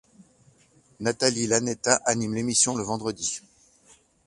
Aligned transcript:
Nathalie 0.99 1.45
Iannetta 1.45 1.97
anime 2.07 2.33
l'émission 2.33 2.75
le 2.75 2.81
vendredi. 2.81 3.41